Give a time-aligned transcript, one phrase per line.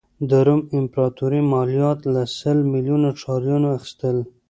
[0.29, 4.17] د روم امپراتوري مالیات له سل میلیونه ښاریانو اخیستل.